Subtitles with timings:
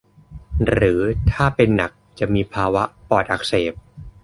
[0.67, 1.01] หรือ
[1.31, 3.73] ถ้าเป็นหนักจะมีภาวะปอดอักเสบ